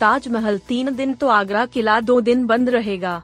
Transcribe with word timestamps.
ताजमहल 0.00 0.58
तीन 0.58 0.94
दिन 0.94 1.14
तो 1.14 1.28
आगरा 1.30 1.64
किला 1.66 2.00
दो 2.02 2.20
दिन 2.20 2.46
बंद 2.46 2.70
रहेगा। 2.70 3.22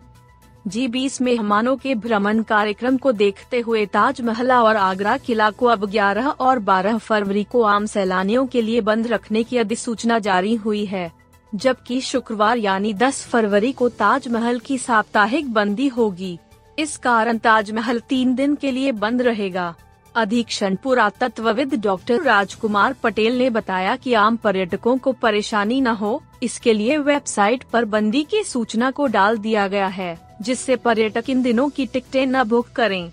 जी 0.67 0.87
बीस 0.89 1.21
मेहमानों 1.21 1.77
के 1.77 1.95
भ्रमण 1.95 2.43
कार्यक्रम 2.43 2.97
को 2.97 3.13
देखते 3.15 3.61
हुए 3.61 3.85
ताजमहल 3.89 4.53
और 4.53 4.77
आगरा 4.77 5.17
किला 5.19 5.51
को 5.51 5.67
अब 5.67 5.85
11 5.91 6.27
और 6.41 6.59
12 6.61 6.99
फरवरी 6.99 7.45
को 7.45 7.63
आम 7.65 7.87
सैलानियों 7.87 8.47
के 8.47 8.63
लिए 8.63 8.81
बंद 8.81 9.07
रखने 9.07 9.43
की 9.43 9.59
अधिसूचना 9.59 10.19
जारी 10.19 10.55
हुई 10.57 10.85
है, 10.85 11.11
जबकि 11.53 12.01
शुक्रवार 12.01 12.59
यानी 12.59 12.93
10 12.95 13.23
फरवरी 13.27 13.73
को 13.73 13.89
ताजमहल 13.89 14.59
की 14.59 14.79
साप्ताहिक 14.79 15.53
बंदी 15.53 15.89
होगी। 15.89 16.39
इस 16.79 16.97
कारण 16.97 17.39
ताजमहल 17.39 18.01
तीन 18.01 18.35
दिन 18.35 18.55
के 18.55 18.71
लिए 18.71 18.93
बंद 18.95 19.23
रहेगा। 19.23 19.75
अधीक्षण 20.15 20.77
पुरातत्वविद 20.77 21.75
डॉक्टर 21.75 22.23
राजकुमार 22.23 22.95
पटेल 23.03 23.39
ने 23.39 23.51
बताया 23.51 23.97
कि 23.97 24.13
आम 24.15 24.37
पर्यटकों 24.37 24.97
को 24.99 25.13
परेशानी 25.13 25.81
न 25.81 25.87
हो 25.95 26.21
इसके 26.43 26.73
लिए 26.73 26.97
वेबसाइट 26.99 27.65
पर 27.65 27.85
बंदी 27.85 28.23
की 28.23 28.43
सूचना 28.45 28.91
को 28.91 29.07
डाल 29.07 29.39
दिया 29.39 29.69
गया 29.69 29.87
है, 29.87 30.19
जिससे 30.43 30.77
पर्यटक 30.77 31.31
इन 31.31 31.43
दिनों 31.43 31.69
की 31.69 31.87
टिकटें 31.87 32.27
न 32.27 32.45
बुक 32.45 32.69
करें। 32.69 33.11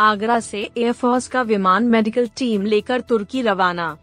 आगरा 0.00 0.40
से 0.40 0.60
एयरफोर्स 0.76 1.26
का 1.28 1.42
विमान 1.42 1.84
मेडिकल 1.84 2.28
टीम 2.36 2.62
लेकर 2.62 3.00
तुर्की 3.00 3.42
रवाना। 3.42 3.96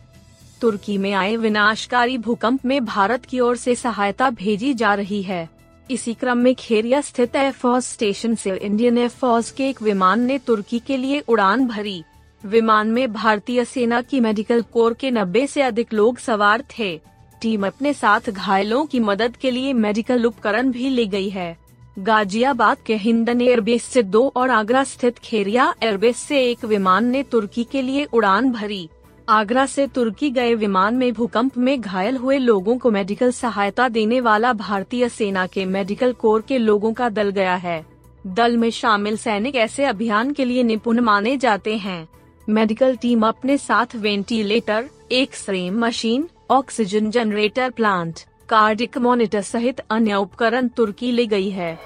तुर्की 0.62 0.98
में 0.98 1.12
आए 1.14 1.36
विनाशकारी 1.36 2.18
भूकंप 2.18 2.66
में 2.66 2.86
भारत 2.86 3.26
की 3.26 3.40
ओर 3.40 3.58
से 3.58 3.76
सहायता 3.76 4.30
भेजी 4.30 4.74
जा 4.74 4.94
रही 4.94 5.22
है। 5.24 5.48
इसी 5.92 6.14
क्रम 6.14 6.38
में 6.38 6.54
खेरिया 6.56 7.02
स्थित 7.02 7.36
एयरफोर्स 7.36 7.92
स्टेशन 7.94 8.36
से 8.36 8.56
इंडियन 8.56 8.98
एयरफोर्स 8.98 9.52
के 9.52 9.70
एक 9.70 9.82
विमान 9.82 10.22
ने 10.22 10.38
तुर्की 10.38 10.80
के 10.80 10.98
लिए 10.98 11.20
उड़ान 11.20 11.68
भरी। 11.68 12.04
विमान 12.48 12.88
में 12.88 13.14
भारतीय 13.14 13.64
सेना 13.66 14.02
की 14.02 14.20
मेडिकल 14.20 14.62
कोर 14.62 14.94
के 14.94 15.12
90 15.12 15.48
से 15.48 15.62
अधिक 15.62 15.94
लोग 15.94 16.18
सवार 16.18 16.64
थे। 16.80 17.00
टीम 17.42 17.68
अपने 17.68 17.94
साथ 17.94 18.30
घायलों 18.30 18.86
की 18.86 19.00
मदद 19.00 19.36
के 19.36 19.52
लिए 19.52 19.74
मेडिकल 19.74 20.26
उपकरण 20.26 20.72
भी 20.72 20.90
ले 20.90 21.06
गई 21.06 21.30
है। 21.30 21.58
गाजियाबाद 22.00 22.78
के 22.86 22.96
हिंदन 22.96 23.42
एयरबेस 23.42 23.84
से 23.84 24.04
दो 24.04 24.34
और 24.36 24.50
आगरा 24.50 24.84
स्थित 24.84 25.18
खेरिया 25.18 25.74
एयरबेस 25.84 26.18
से 26.18 26.42
एक 26.44 26.66
विमान 26.66 27.06
ने 27.06 27.24
तुर्की 27.24 27.64
के 27.64 27.82
लिए 27.82 28.06
उड़ान 28.06 28.52
भरी। 28.52 28.90
आगरा 29.30 29.66
से 29.66 29.88
तुर्की 29.88 30.30
गए 30.30 30.56
विमान 30.56 30.96
में 30.96 31.14
भूकंप 31.14 31.58
में 31.58 31.80
घायल 31.82 32.18
हुए 32.18 32.38
लोगों 32.38 32.78
को 32.78 32.92
मेडिकल 32.92 33.32
सहायता 33.32 33.90
देने 33.90 34.22
वाला 34.22 34.54
भारतीय 34.54 35.10
सेना 35.10 35.48
के 35.48 35.66
मेडिकल 35.66 36.14
कोर 36.14 36.42
के 36.42 36.58
लोगों 36.58 36.94
का 36.94 37.10
दल 37.10 37.30
गया 37.30 37.56
है। 37.56 37.86
दल 38.28 38.58
में 38.58 38.70
शामिल 38.72 39.18
सैनिक 39.18 39.56
ऐसे 39.56 39.86
अभियान 39.86 40.34
के 40.34 40.46
लिए 40.46 40.64
निपुण 40.64 41.00
माने 41.00 41.38
जाते 41.38 41.78
हैं। 41.78 42.08
मेडिकल 42.50 42.96
टीम 42.96 43.26
अपने 43.28 43.58
साथ 43.58 43.96
ventilator, 43.96 44.86
x ray 45.12 45.70
machine, 45.70 46.28
oxygen 46.52 47.10
generator 47.12 47.70
plant, 47.70 48.20
cardiac 48.50 48.98
monitor 48.98 49.42
सहित 49.42 49.80
अन्य 49.90 50.16
उपकरण 50.16 50.68
तुर्की 50.68 51.12
ले 51.12 51.26
गई 51.26 51.50
है। 51.50 51.78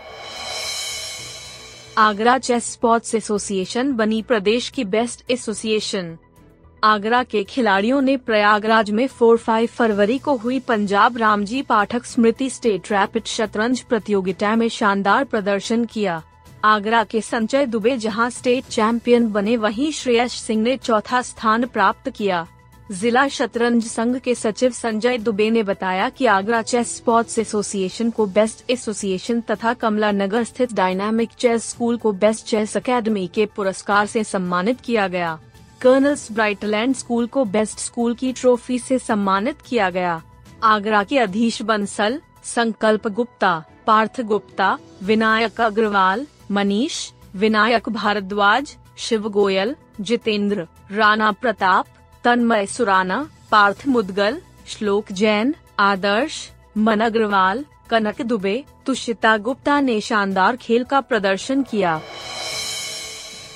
आगरा 1.97 2.37
चेस 2.37 2.71
स्पोर्ट्स 2.73 3.15
एसोसिएशन 3.15 3.91
बनी 3.91 4.21
प्रदेश 4.21 4.69
की 4.69 4.83
बेस्ट 4.83 5.31
एसोसिएशन। 5.31 6.17
आगरा 6.83 7.23
के 7.23 7.43
खिलाड़ियों 7.43 8.01
ने 8.01 8.17
प्रयागराज 8.17 8.91
में 8.91 9.07
4-5 9.07 9.67
फरवरी 9.67 10.17
को 10.17 10.35
हुई 10.35 10.59
पंजाब 10.59 11.17
रामजी 11.17 11.61
पाठक 11.61 12.05
स्मृति 12.05 12.49
स्टेट 12.49 12.91
रैपिड 12.91 13.25
शतरंज 13.25 13.81
प्रतियोगिता 13.81 14.55
में 14.55 14.69
शानदार 14.69 15.23
प्रदर्शन 15.23 15.85
किया। 15.85 16.21
आगरा 16.65 17.03
के 17.03 17.21
संजय 17.21 17.65
दुबे 17.65 17.97
जहाँ 17.97 18.29
स्टेट 18.29 18.63
चैंपियन 18.63 19.31
बने, 19.31 19.57
वहीं 19.57 19.91
श्रेयस 19.91 20.33
सिंह 20.33 20.63
ने 20.63 20.77
चौथा 20.77 21.21
स्थान 21.21 21.65
प्राप्त 21.65 22.09
किया। 22.09 22.47
जिला 22.91 23.27
शतरंज 23.27 23.83
संघ 23.83 24.17
के 24.17 24.35
सचिव 24.35 24.71
संजय 24.71 25.17
दुबे 25.17 25.49
ने 25.49 25.63
बताया 25.63 26.09
कि 26.09 26.25
आगरा 26.25 26.61
चेस 26.61 26.95
स्पोर्ट्स 26.97 27.39
एसोसिएशन 27.39 28.09
को 28.09 28.25
बेस्ट 28.25 28.71
एसोसिएशन 28.71 29.41
तथा 29.41 29.73
कमला 29.73 30.11
नगर 30.11 30.43
स्थित 30.43 30.73
डायनामिक 30.73 31.29
चेस 31.29 31.69
स्कूल 31.69 31.97
को 31.97 32.11
बेस्ट 32.11 32.45
चेस 32.45 32.77
अकेडमी 32.77 33.27
के 33.27 33.45
पुरस्कार 33.45 34.05
से 34.05 34.23
सम्मानित 34.23 34.81
किया 34.81 35.07
गया। 35.07 35.39
कर्नल्स 35.81 36.31
ब्राइटलैंड 36.31 36.95
स्कूल 36.95 37.27
को 37.27 37.45
बेस्ट 37.45 37.79
स्कूल 37.79 38.15
की 38.15 38.33
ट्रॉफी 38.33 38.79
से 38.79 38.99
सम्मानित 38.99 39.61
किया 39.61 39.89
गया। 39.89 40.21
आगरा 40.63 41.03
के 41.03 41.19
अधीश 41.19 41.61
बंसल, 41.61 42.21
संकल्प 42.43 43.07
गुप्ता, 43.07 43.63
पार्थ 43.87 44.21
गुप्ता, 44.21 44.77
विनायक 45.03 45.61
अग्रवाल 45.61 46.27
मनीष, 46.51 47.11
विनायक 47.35 47.89
भारद्वाज, 47.89 48.77
शिव 48.97 49.29
गोयल, 49.29 49.75
जितेंद्र, 50.01 50.67
राणा 50.91 51.31
प्रताप, 51.31 51.85
तन्मय 52.23 52.65
सुराना, 52.65 53.29
पार्थ 53.51 53.87
मुदगल, 53.87 54.41
श्लोक 54.67 55.11
जैन, 55.11 55.55
आदर्श, 55.79 56.51
मन 56.77 56.99
अग्रवाल, 56.99 57.65
कनक 57.89 58.21
दुबे, 58.21 58.65
तुषिता 58.85 59.37
गुप्ता 59.37 59.79
ने 59.79 60.01
शानदार 60.01 60.55
खेल 60.55 60.83
का 60.83 61.01
प्रदर्शन 61.01 61.63
किया। 61.63 62.01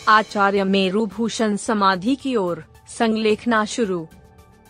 आचार्य 0.07 0.63
मेरू 0.63 1.05
भूषण 1.05 1.55
समाधि 1.55 2.15
की 2.15 2.35
ओर 2.35 2.65
संलेखना 2.87 3.65
शुरू। 3.65 4.07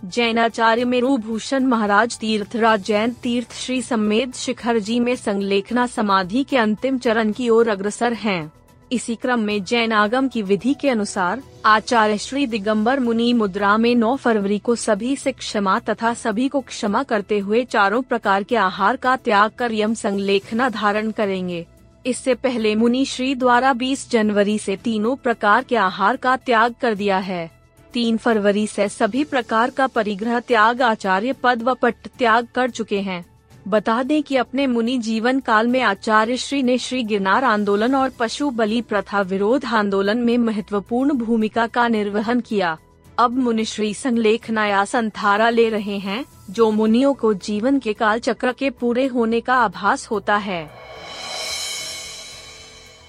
जैनाचार्य 0.03 0.85
मेरू 0.85 1.15
भूषण 1.17 1.65
महाराज 1.65 2.17
तीर्थराज 2.17 2.83
जैन 2.85 3.13
तीर्थ 3.13 3.53
श्री 3.53 3.81
समेत 3.81 4.35
शिखर 4.35 4.79
जी 4.79 4.99
में 4.99 5.15
संलेखना 5.15 5.85
समाधि 5.87 6.43
के 6.43 6.57
अंतिम 6.57 6.97
चरण 6.97 7.31
की 7.31 7.47
ओर 7.49 7.69
अग्रसर 7.69 8.13
हैं। 8.13 8.51
इसी 8.91 9.15
क्रम 9.15 9.39
में 9.39 9.63
जैन 9.63 9.91
आगम 9.91 10.27
की 10.27 10.41
विधि 10.41 10.73
के 10.73 10.89
अनुसार, 10.89 11.41
आचार्य 11.65 12.17
श्री 12.17 12.45
दिगंबर 12.47 12.99
मुनि 12.99 13.31
मुद्रा 13.33 13.77
में 13.77 13.95
9 13.95 14.15
फरवरी 14.17 14.59
को 14.59 14.75
सभी 14.75 15.15
से 15.15 15.31
क्षमा 15.31 15.79
तथा 15.79 16.13
सभी 16.13 16.47
को 16.47 16.61
क्षमा 16.61 17.03
करते 17.03 17.39
हुए 17.39 17.63
चारों 17.65 18.01
प्रकार 18.01 18.43
के 18.43 18.55
आहार 18.55 18.95
का 18.95 19.15
त्याग 19.15 19.51
कर 19.51 19.73
यम 19.73 19.93
संलेखना 19.93 20.69
धारण 20.69 21.11
करेंगे 21.11 21.65
इससे 22.05 22.33
पहले 22.35 22.75
मुनि 22.75 23.05
श्री 23.05 23.33
द्वारा 23.35 23.73
20 23.73 24.09
जनवरी 24.11 24.57
से 24.59 24.75
तीनों 24.75 25.15
प्रकार 25.15 25.63
के 25.63 25.75
आहार 25.75 26.15
का 26.15 26.35
त्याग 26.37 26.75
कर 26.81 26.95
दिया 26.95 27.17
है 27.17 27.54
तीन 27.95 28.17
फरवरी 28.17 28.67
से 28.67 28.89
सभी 28.89 29.23
प्रकार 29.23 29.69
का 29.69 29.87
परिग्रह 29.87 30.39
त्याग 30.39 30.81
आचार्य 30.81 31.33
पद 31.33 31.63
व 31.63 31.73
पट्ट 31.73 32.07
त्याग 32.07 32.47
कर 32.55 32.69
चुके 32.69 32.99
हैं। 32.99 33.25
बता 33.67 34.03
दें 34.03 34.23
कि 34.23 34.35
अपने 34.35 34.67
मुनि 34.67 34.97
जीवन 34.97 35.39
काल 35.39 35.67
में 35.67 35.81
आचार्य 35.81 36.37
श्री 36.37 36.63
ने 36.63 36.77
श्री 36.77 37.03
गिरनार 37.03 37.43
आंदोलन 37.43 37.95
और 37.95 38.11
पशु 38.19 38.49
बलि 38.49 38.81
प्रथा 38.81 39.21
विरोध 39.21 39.65
आंदोलन 39.65 40.17
में 40.17 40.37
महत्वपूर्ण 40.37 41.13
भूमिका 41.13 41.67
का 41.67 41.87
निर्वहन 41.87 42.39
किया। 42.39 42.77
अब 43.19 43.37
मुनिश्री 43.37 43.93
संलेखना 43.93 44.65
या 44.65 44.85
संथारा 44.85 45.49
ले 45.49 45.69
रहे 45.69 45.97
हैं, 45.97 46.25
जो 46.49 46.71
मुनियों 46.71 47.13
को 47.13 47.33
जीवन 47.33 47.79
के 47.79 47.93
काल 47.93 48.19
चक्र 48.19 48.51
के 48.51 48.69
पूरे 48.69 49.05
होने 49.05 49.41
का 49.41 49.55
आभास 49.55 50.07
होता 50.07 50.35
है। 50.35 50.65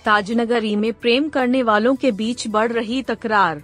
ताजनगरी 0.05 0.77
में 0.77 0.93
प्रेम 0.93 1.29
करने 1.29 1.63
वालों 1.63 1.95
के 1.95 2.13
बीच 2.13 2.49
बढ़ 2.49 2.73
रही 2.73 3.03
तकरार। 3.03 3.63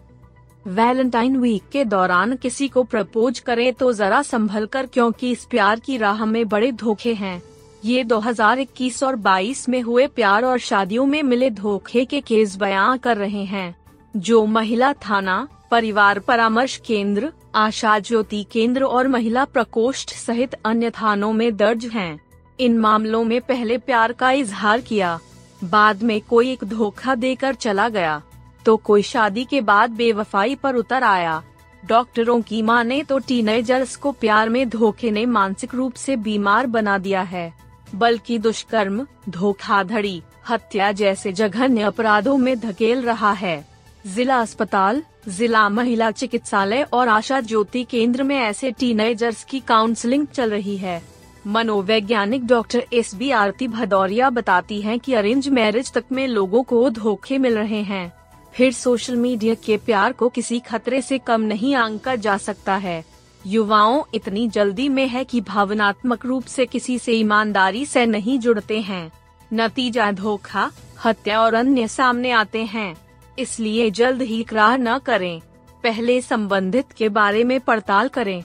वैलेंटाइन 0.67 1.37
वीक 1.37 1.63
के 1.73 1.85
दौरान 1.85 2.37
किसी 2.37 2.69
को 2.69 2.83
प्रपोज 2.83 3.39
करें 3.39 3.75
तो 3.75 3.93
जरा 3.93 4.23
संभल 4.23 4.67
कर 4.67 4.87
क्योंकि 4.87 5.31
इस 5.31 5.45
प्यार 5.45 5.81
की 5.81 5.97
राह 5.97 6.25
में 6.25 6.49
बड़े 6.49 6.73
धोखे 6.73 7.15
हैं। 7.15 7.43
ये 7.85 8.05
2021 8.05 9.03
और 9.03 9.17
22 9.17 9.69
में 9.69 9.83
हुए 9.83 10.07
प्यार 10.07 10.45
और 10.45 10.59
शादियों 10.59 11.07
में 11.07 11.23
मिले 11.23 11.51
धोखे 11.51 12.05
के 12.05 12.21
केस 12.21 12.57
बयां 12.57 12.99
कर 12.99 13.17
रहे 13.17 13.45
हैं। 13.45 13.75
जो 14.17 14.47
महिला 14.47 14.93
थाना, 14.93 15.49
परिवार 15.71 16.19
परामर्श 16.19 16.77
केंद्र, 16.77 17.33
आशा 17.55 17.99
ज्योति 17.99 18.47
केंद्र 18.53 18.85
और 18.85 19.09
महिला 19.09 19.45
प्रकोष्ठ 19.45 20.11
सहित 20.11 20.55
अन्य 20.65 20.91
थानों 20.91 21.33
में 21.33 21.57
दर्ज 21.57 21.87
हैं। 21.87 22.21
इन 22.61 22.79
मामलों 22.79 23.25
में 23.25 23.41
पहले 23.41 23.79
प्यार 23.79 24.13
का 24.13 24.31
इजहार 24.31 24.81
किया। 24.81 25.19
बाद 25.65 26.03
में 26.03 26.21
कोई 26.21 26.53
एक 26.53 26.65
धोखा 26.65 27.15
देकर 27.15 27.55
चला 27.55 27.89
गया। 27.89 28.23
तो 28.67 28.77
कोई 28.77 29.03
शादी 29.03 29.45
के 29.45 29.61
बाद 29.61 29.91
बेवफाई 29.91 30.55
पर 30.55 30.75
उतर 30.75 31.03
आया। 31.03 31.43
डॉक्टरों 31.83 32.41
की 32.43 32.63
माने 32.63 33.03
तो 33.03 33.19
टीनेजर्स 33.19 33.97
को 33.97 34.13
प्यार 34.13 34.49
में 34.49 34.69
धोखे 34.69 35.11
ने 35.11 35.25
मानसिक 35.27 35.75
रूप 35.75 35.95
से 35.95 36.17
बीमार 36.17 36.67
बना 36.67 36.99
दिया 36.99 37.23
है, 37.23 37.53
बल्कि 37.95 38.39
दुष्कर्म, 38.39 39.07
धोखाधड़ी, 39.29 40.23
हत्या 40.49 40.93
जैसे 40.93 41.33
जघन्य 41.33 41.83
अपराधों 41.83 42.37
में 42.37 42.59
धकेल 42.61 43.03
रहा 43.03 43.33
है। 43.33 43.65
जिला 44.07 44.41
अस्पताल, 44.41 45.03
जिला 45.29 45.69
महिला 45.69 46.11
चिकित्सालय 46.11 46.87
और 46.93 47.09
आशा 47.09 47.41
ज्योति 47.41 47.85
केंद्र 47.85 48.23
में 48.23 48.37
ऐसे 48.37 48.71
टीनेजर्स 48.71 49.45
की 49.45 49.61
काउंसलिंग 49.61 50.27
चल 50.27 50.51
रही 50.51 50.77
है। 50.77 51.03
मनोवैज्ञानिक 51.47 52.47
doctor 52.47 52.87
S 52.93 53.15
B 53.15 53.31
Aarti 53.31 53.69
Bhadauria 53.69 54.31
बताती 54.31 54.81
हैं 54.83 54.99
कि 55.01 55.15
अरेंज 55.15 55.49
मैरिज 55.49 55.93
तक 55.93 56.05
में 56.13 56.27
लोगों 56.29 56.63
को 56.63 56.89
धोखे 56.91 57.39
मिल 57.39 57.59
रहे 57.59 57.83
हैं। 57.83 58.22
फिर 58.55 58.73
सोशल 58.73 59.17
मीडिया 59.17 59.55
के 59.55 59.77
प्यार 59.77 60.13
को 60.13 60.29
किसी 60.29 60.59
खतरे 60.61 61.03
से 61.03 61.19
कम 61.19 61.41
नहीं 61.41 61.75
आंका 61.75 62.17
जा 62.17 62.37
सकता 62.37 62.75
है। 62.77 63.05
युवाओं 63.47 64.03
इतनी 64.15 64.49
जल्दी 64.49 64.89
में 64.89 65.09
है 65.09 65.25
कि 65.25 65.41
भावनात्मक 65.41 66.27
रूप 66.27 66.45
से 66.45 66.67
किसी 66.67 66.99
से 66.99 67.13
ईमानदारी 67.13 67.87
से 67.87 68.07
नहीं 68.07 68.39
जुड़ते 68.39 68.81
हैं। 68.81 69.13
नतीजा 69.53 70.13
धोखा, 70.13 70.71
हत्या 71.05 71.41
और 71.41 71.55
अन्य 71.55 71.89
सामने 71.89 72.31
आते 72.31 72.65
हैं। 72.65 72.97
इसलिए 73.39 73.91
जल्द 73.91 74.23
ही 74.23 74.41
इकरार 74.41 74.79
न 74.79 74.99
करें। 74.99 75.41
पहले 75.83 76.21
संबंधित 76.21 76.93
के 76.97 77.09
बारे 77.09 77.45
में 77.45 77.61
पड़ताल 77.61 78.09
करें। 78.09 78.45